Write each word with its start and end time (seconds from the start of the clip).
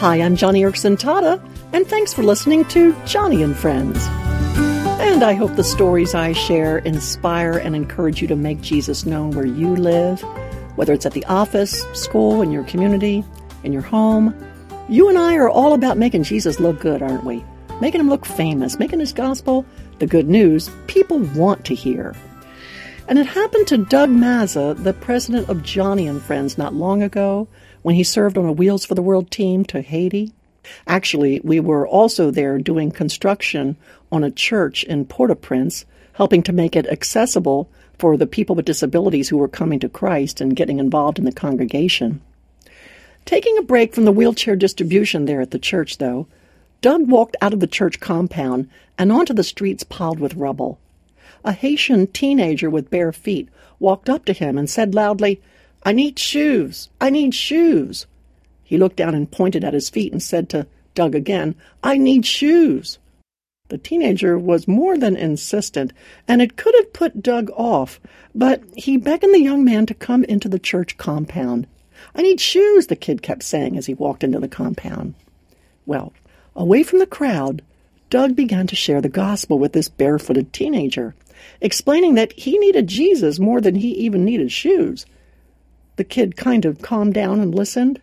Hi, 0.00 0.16
I'm 0.22 0.34
Joni 0.34 0.60
Eareckson 0.60 0.96
Tada, 0.96 1.38
and 1.74 1.86
thanks 1.86 2.14
for 2.14 2.22
listening 2.22 2.64
to 2.68 2.94
Joni 3.04 3.44
and 3.44 3.54
Friends. 3.54 3.98
And 4.98 5.22
I 5.22 5.34
hope 5.34 5.56
the 5.56 5.62
stories 5.62 6.14
I 6.14 6.32
share 6.32 6.78
inspire 6.78 7.58
and 7.58 7.76
encourage 7.76 8.22
you 8.22 8.28
to 8.28 8.34
make 8.34 8.62
Jesus 8.62 9.04
known 9.04 9.32
where 9.32 9.44
you 9.44 9.76
live, 9.76 10.22
whether 10.76 10.94
it's 10.94 11.04
at 11.04 11.12
the 11.12 11.26
office, 11.26 11.82
school, 11.92 12.40
in 12.40 12.50
your 12.50 12.64
community, 12.64 13.22
in 13.62 13.74
your 13.74 13.82
home. 13.82 14.34
You 14.88 15.10
and 15.10 15.18
I 15.18 15.36
are 15.36 15.50
all 15.50 15.74
about 15.74 15.98
making 15.98 16.22
Jesus 16.22 16.58
look 16.58 16.80
good, 16.80 17.02
aren't 17.02 17.24
we? 17.24 17.44
Making 17.82 18.00
him 18.00 18.08
look 18.08 18.24
famous, 18.24 18.78
making 18.78 19.00
his 19.00 19.12
gospel 19.12 19.66
the 19.98 20.06
good 20.06 20.30
news 20.30 20.70
people 20.86 21.18
want 21.18 21.66
to 21.66 21.74
hear. 21.74 22.16
And 23.10 23.18
it 23.18 23.26
happened 23.26 23.66
to 23.66 23.76
Doug 23.76 24.08
Mazza, 24.08 24.80
the 24.80 24.92
president 24.92 25.48
of 25.48 25.64
Joni 25.64 26.08
and 26.08 26.22
Friends, 26.22 26.56
not 26.56 26.74
long 26.74 27.02
ago 27.02 27.48
when 27.82 27.96
he 27.96 28.04
served 28.04 28.38
on 28.38 28.44
a 28.44 28.52
Wheels 28.52 28.84
for 28.84 28.94
the 28.94 29.02
World 29.02 29.32
team 29.32 29.64
to 29.64 29.80
Haiti. 29.80 30.32
Actually, 30.86 31.40
we 31.42 31.58
were 31.58 31.88
also 31.88 32.30
there 32.30 32.56
doing 32.58 32.92
construction 32.92 33.76
on 34.12 34.22
a 34.22 34.30
church 34.30 34.84
in 34.84 35.06
Port 35.06 35.32
au 35.32 35.34
Prince, 35.34 35.86
helping 36.12 36.44
to 36.44 36.52
make 36.52 36.76
it 36.76 36.86
accessible 36.86 37.68
for 37.98 38.16
the 38.16 38.28
people 38.28 38.54
with 38.54 38.64
disabilities 38.64 39.28
who 39.28 39.38
were 39.38 39.48
coming 39.48 39.80
to 39.80 39.88
Christ 39.88 40.40
and 40.40 40.54
getting 40.54 40.78
involved 40.78 41.18
in 41.18 41.24
the 41.24 41.32
congregation. 41.32 42.20
Taking 43.24 43.58
a 43.58 43.62
break 43.62 43.92
from 43.92 44.04
the 44.04 44.12
wheelchair 44.12 44.54
distribution 44.54 45.24
there 45.24 45.40
at 45.40 45.50
the 45.50 45.58
church, 45.58 45.98
though, 45.98 46.28
Doug 46.80 47.08
walked 47.08 47.36
out 47.42 47.52
of 47.52 47.58
the 47.58 47.66
church 47.66 47.98
compound 47.98 48.70
and 48.96 49.10
onto 49.10 49.34
the 49.34 49.42
streets 49.42 49.82
piled 49.82 50.20
with 50.20 50.34
rubble 50.34 50.78
a 51.44 51.52
Haitian 51.52 52.06
teenager 52.08 52.68
with 52.68 52.90
bare 52.90 53.12
feet 53.12 53.48
walked 53.78 54.08
up 54.08 54.24
to 54.26 54.32
him 54.32 54.58
and 54.58 54.68
said 54.68 54.94
loudly, 54.94 55.40
I 55.82 55.92
need 55.92 56.18
shoes. 56.18 56.88
I 57.00 57.10
need 57.10 57.34
shoes. 57.34 58.06
He 58.62 58.78
looked 58.78 58.96
down 58.96 59.14
and 59.14 59.30
pointed 59.30 59.64
at 59.64 59.74
his 59.74 59.90
feet 59.90 60.12
and 60.12 60.22
said 60.22 60.48
to 60.50 60.66
Doug 60.94 61.14
again, 61.14 61.54
I 61.82 61.96
need 61.96 62.26
shoes. 62.26 62.98
The 63.68 63.78
teenager 63.78 64.36
was 64.38 64.66
more 64.66 64.98
than 64.98 65.16
insistent, 65.16 65.92
and 66.26 66.42
it 66.42 66.56
could 66.56 66.74
have 66.76 66.92
put 66.92 67.22
Doug 67.22 67.50
off, 67.54 68.00
but 68.34 68.62
he 68.76 68.96
beckoned 68.96 69.32
the 69.32 69.40
young 69.40 69.64
man 69.64 69.86
to 69.86 69.94
come 69.94 70.24
into 70.24 70.48
the 70.48 70.58
church 70.58 70.96
compound. 70.96 71.66
I 72.14 72.22
need 72.22 72.40
shoes, 72.40 72.88
the 72.88 72.96
kid 72.96 73.22
kept 73.22 73.44
saying 73.44 73.76
as 73.76 73.86
he 73.86 73.94
walked 73.94 74.24
into 74.24 74.40
the 74.40 74.48
compound. 74.48 75.14
Well, 75.86 76.12
away 76.56 76.82
from 76.82 76.98
the 76.98 77.06
crowd, 77.06 77.62
Doug 78.10 78.34
began 78.34 78.66
to 78.66 78.76
share 78.76 79.00
the 79.00 79.08
gospel 79.08 79.58
with 79.58 79.72
this 79.72 79.88
barefooted 79.88 80.52
teenager 80.52 81.14
explaining 81.60 82.14
that 82.14 82.32
he 82.32 82.58
needed 82.58 82.86
Jesus 82.86 83.38
more 83.38 83.60
than 83.60 83.74
he 83.74 83.90
even 83.92 84.24
needed 84.24 84.52
shoes. 84.52 85.06
The 85.96 86.04
kid 86.04 86.36
kind 86.36 86.64
of 86.64 86.82
calmed 86.82 87.14
down 87.14 87.40
and 87.40 87.54
listened. 87.54 88.00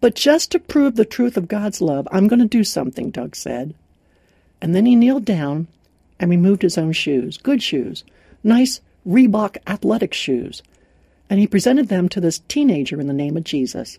But 0.00 0.14
just 0.14 0.52
to 0.52 0.58
prove 0.58 0.96
the 0.96 1.04
truth 1.04 1.36
of 1.36 1.48
God's 1.48 1.80
love, 1.80 2.06
I'm 2.12 2.28
going 2.28 2.40
to 2.40 2.46
do 2.46 2.64
something, 2.64 3.10
Doug 3.10 3.34
said. 3.34 3.74
And 4.60 4.74
then 4.74 4.86
he 4.86 4.96
kneeled 4.96 5.24
down 5.24 5.68
and 6.18 6.30
removed 6.30 6.62
his 6.62 6.78
own 6.78 6.92
shoes, 6.92 7.36
good 7.38 7.62
shoes, 7.62 8.04
nice 8.42 8.80
Reebok 9.06 9.58
athletic 9.66 10.12
shoes, 10.12 10.62
and 11.30 11.38
he 11.38 11.46
presented 11.46 11.88
them 11.88 12.08
to 12.08 12.20
this 12.20 12.40
teenager 12.48 13.00
in 13.00 13.06
the 13.06 13.12
name 13.12 13.36
of 13.36 13.44
Jesus. 13.44 13.98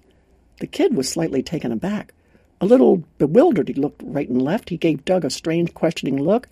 The 0.59 0.67
kid 0.67 0.95
was 0.95 1.08
slightly 1.08 1.44
taken 1.44 1.72
aback. 1.72 2.14
A 2.59 2.66
little 2.66 3.03
bewildered, 3.17 3.67
he 3.67 3.73
looked 3.73 4.02
right 4.03 4.28
and 4.28 4.41
left. 4.41 4.69
He 4.69 4.78
gave 4.78 5.06
Doug 5.06 5.23
a 5.23 5.30
strange, 5.30 5.73
questioning 5.73 6.22
look. 6.22 6.47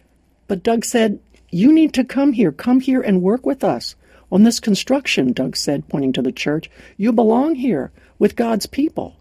But 0.48 0.64
Doug 0.64 0.86
said, 0.86 1.20
you 1.50 1.72
need 1.72 1.94
to 1.94 2.04
come 2.04 2.34
here. 2.34 2.52
Come 2.52 2.80
here 2.80 3.02
and 3.02 3.22
work 3.22 3.46
with 3.46 3.64
us 3.64 3.96
on 4.32 4.44
this 4.44 4.60
construction, 4.60 5.32
Doug 5.34 5.56
said, 5.56 5.88
pointing 5.88 6.14
to 6.14 6.22
the 6.22 6.32
church. 6.32 6.70
You 6.98 7.12
belong 7.12 7.56
here 7.56 7.92
with 8.20 8.36
God's 8.36 8.66
people. 8.66 9.16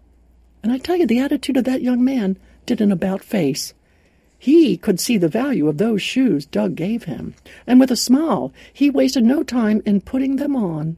And 0.63 0.71
I 0.71 0.77
tell 0.77 0.95
you, 0.95 1.05
the 1.05 1.19
attitude 1.19 1.57
of 1.57 1.63
that 1.65 1.81
young 1.81 2.03
man 2.03 2.37
did 2.65 2.81
an 2.81 2.91
about 2.91 3.23
face. 3.23 3.73
He 4.37 4.77
could 4.77 4.99
see 4.99 5.17
the 5.17 5.29
value 5.29 5.67
of 5.67 5.77
those 5.77 6.01
shoes 6.01 6.45
Doug 6.45 6.75
gave 6.75 7.05
him, 7.05 7.35
and 7.65 7.79
with 7.79 7.91
a 7.91 7.95
smile, 7.95 8.51
he 8.73 8.89
wasted 8.89 9.23
no 9.23 9.43
time 9.43 9.81
in 9.85 10.01
putting 10.01 10.35
them 10.35 10.55
on. 10.55 10.97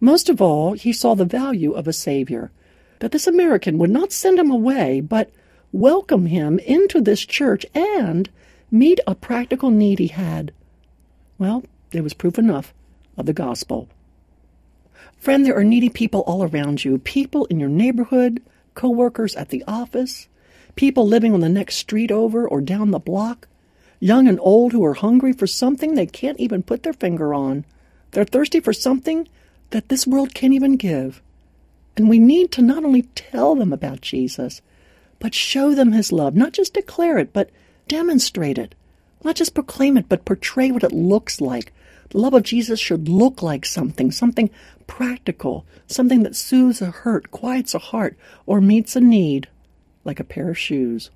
Most 0.00 0.28
of 0.28 0.40
all, 0.40 0.72
he 0.72 0.92
saw 0.92 1.14
the 1.14 1.24
value 1.24 1.72
of 1.72 1.86
a 1.86 1.92
Savior, 1.92 2.50
that 2.98 3.12
this 3.12 3.26
American 3.26 3.78
would 3.78 3.90
not 3.90 4.12
send 4.12 4.38
him 4.38 4.50
away, 4.50 5.00
but 5.00 5.30
welcome 5.72 6.26
him 6.26 6.58
into 6.60 7.00
this 7.00 7.24
church 7.24 7.64
and 7.74 8.28
meet 8.70 9.00
a 9.06 9.14
practical 9.14 9.70
need 9.70 9.98
he 9.98 10.08
had. 10.08 10.52
Well, 11.38 11.64
there 11.90 12.02
was 12.02 12.14
proof 12.14 12.38
enough 12.38 12.72
of 13.16 13.26
the 13.26 13.32
gospel. 13.32 13.88
Friend, 15.18 15.44
there 15.44 15.56
are 15.56 15.64
needy 15.64 15.88
people 15.88 16.20
all 16.20 16.42
around 16.42 16.84
you 16.84 16.98
people 16.98 17.44
in 17.46 17.60
your 17.60 17.68
neighborhood, 17.68 18.42
co-workers 18.74 19.36
at 19.36 19.50
the 19.50 19.64
office, 19.66 20.28
people 20.76 21.06
living 21.06 21.34
on 21.34 21.40
the 21.40 21.48
next 21.48 21.76
street 21.76 22.10
over 22.10 22.46
or 22.46 22.60
down 22.60 22.90
the 22.90 22.98
block, 22.98 23.48
young 23.98 24.28
and 24.28 24.38
old 24.40 24.72
who 24.72 24.84
are 24.84 24.94
hungry 24.94 25.32
for 25.32 25.46
something 25.46 25.94
they 25.94 26.06
can't 26.06 26.40
even 26.40 26.62
put 26.62 26.82
their 26.82 26.92
finger 26.92 27.34
on. 27.34 27.64
They're 28.12 28.24
thirsty 28.24 28.60
for 28.60 28.72
something 28.72 29.28
that 29.70 29.88
this 29.88 30.06
world 30.06 30.34
can't 30.34 30.54
even 30.54 30.76
give. 30.76 31.20
And 31.96 32.08
we 32.08 32.18
need 32.18 32.50
to 32.52 32.62
not 32.62 32.84
only 32.84 33.02
tell 33.14 33.54
them 33.54 33.72
about 33.72 34.00
Jesus, 34.00 34.62
but 35.18 35.34
show 35.34 35.74
them 35.74 35.92
his 35.92 36.12
love, 36.12 36.34
not 36.34 36.52
just 36.52 36.72
declare 36.72 37.18
it, 37.18 37.32
but 37.32 37.50
demonstrate 37.90 38.56
it. 38.56 38.76
Not 39.24 39.34
just 39.34 39.52
proclaim 39.52 39.96
it, 39.96 40.08
but 40.08 40.24
portray 40.24 40.70
what 40.70 40.84
it 40.84 40.92
looks 40.92 41.40
like. 41.40 41.72
The 42.10 42.18
love 42.18 42.34
of 42.34 42.44
Jesus 42.44 42.78
should 42.78 43.08
look 43.08 43.42
like 43.42 43.66
something, 43.66 44.12
something 44.12 44.48
practical, 44.86 45.66
something 45.88 46.22
that 46.22 46.36
soothes 46.36 46.80
a 46.80 46.92
hurt, 46.92 47.32
quiets 47.32 47.74
a 47.74 47.80
heart, 47.80 48.16
or 48.46 48.60
meets 48.60 48.94
a 48.94 49.00
need, 49.00 49.48
like 50.04 50.20
a 50.20 50.24
pair 50.24 50.48
of 50.50 50.56
shoes. 50.56 51.10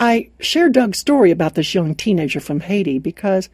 I 0.00 0.30
share 0.40 0.68
Doug's 0.68 0.98
story 0.98 1.30
about 1.30 1.54
this 1.54 1.74
young 1.74 1.94
teenager 1.94 2.40
from 2.40 2.60
Haiti 2.60 2.98
because 2.98 3.48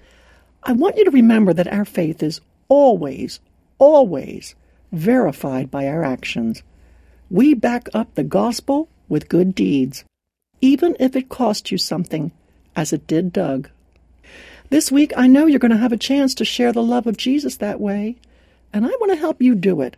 I 0.63 0.73
want 0.73 0.97
you 0.97 1.05
to 1.05 1.11
remember 1.11 1.53
that 1.53 1.73
our 1.73 1.85
faith 1.85 2.23
is 2.23 2.41
always, 2.69 3.39
always 3.79 4.55
verified 4.93 5.71
by 5.71 5.87
our 5.89 6.03
actions. 6.03 6.63
We 7.31 7.53
back 7.53 7.91
up 7.93 8.15
the 8.15 8.25
gospel 8.25 8.89
with 9.11 9.29
good 9.29 9.55
deeds 9.55 10.05
even 10.61 10.97
if 10.99 11.17
it 11.17 11.29
cost 11.29 11.71
you 11.71 11.79
something, 11.79 12.33
as 12.75 12.93
it 12.93 13.07
did 13.07 13.33
Doug. 13.33 13.69
This 14.69 14.91
week, 14.91 15.13
I 15.17 15.27
know 15.27 15.47
you're 15.47 15.59
going 15.59 15.71
to 15.71 15.77
have 15.77 15.93
a 15.93 15.97
chance 15.97 16.35
to 16.35 16.45
share 16.45 16.73
the 16.73 16.83
love 16.83 17.07
of 17.07 17.17
Jesus 17.17 17.57
that 17.57 17.81
way, 17.81 18.17
and 18.73 18.85
I 18.85 18.91
want 19.01 19.13
to 19.13 19.19
help 19.19 19.41
you 19.41 19.55
do 19.55 19.81
it. 19.81 19.97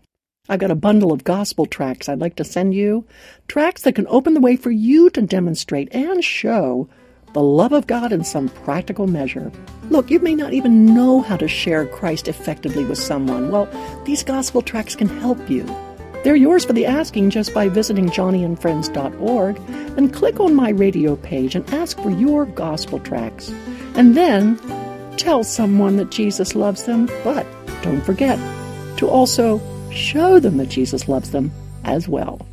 I've 0.48 0.60
got 0.60 0.70
a 0.70 0.74
bundle 0.74 1.12
of 1.12 1.24
gospel 1.24 1.66
tracts 1.66 2.08
I'd 2.08 2.20
like 2.20 2.36
to 2.36 2.44
send 2.44 2.74
you, 2.74 3.04
tracts 3.48 3.82
that 3.82 3.94
can 3.94 4.06
open 4.08 4.34
the 4.34 4.40
way 4.40 4.56
for 4.56 4.70
you 4.70 5.10
to 5.10 5.22
demonstrate 5.22 5.94
and 5.94 6.24
show 6.24 6.88
the 7.34 7.42
love 7.42 7.72
of 7.72 7.86
God 7.86 8.12
in 8.12 8.24
some 8.24 8.48
practical 8.48 9.06
measure. 9.06 9.52
Look, 9.90 10.10
you 10.10 10.18
may 10.20 10.34
not 10.34 10.54
even 10.54 10.94
know 10.94 11.20
how 11.20 11.36
to 11.36 11.48
share 11.48 11.86
Christ 11.86 12.28
effectively 12.28 12.84
with 12.84 12.98
someone. 12.98 13.50
Well, 13.50 13.68
these 14.04 14.22
gospel 14.22 14.62
tracts 14.62 14.96
can 14.96 15.08
help 15.08 15.50
you. 15.50 15.66
They're 16.24 16.36
yours 16.36 16.64
for 16.64 16.72
the 16.72 16.86
asking 16.86 17.30
just 17.30 17.54
by 17.54 17.68
visiting 17.68 18.08
joniandfriends.org 18.08 19.56
and 19.96 20.12
click 20.12 20.40
on 20.40 20.54
my 20.54 20.70
radio 20.70 21.16
page 21.16 21.54
and 21.54 21.68
ask 21.72 21.98
for 22.00 22.10
your 22.10 22.44
gospel 22.46 22.98
tracts. 22.98 23.50
And 23.94 24.16
then 24.16 24.58
tell 25.16 25.44
someone 25.44 25.96
that 25.96 26.10
Jesus 26.10 26.54
loves 26.54 26.84
them, 26.84 27.06
but 27.22 27.46
don't 27.82 28.02
forget 28.02 28.38
to 28.98 29.08
also 29.08 29.60
show 29.90 30.40
them 30.40 30.56
that 30.56 30.68
Jesus 30.68 31.08
loves 31.08 31.30
them 31.30 31.52
as 31.84 32.08
well. 32.08 32.47